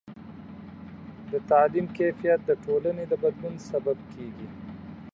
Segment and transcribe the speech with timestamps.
[1.31, 4.47] د تعلیم کیفیت د ټولنې د بدلون سبب کېږي.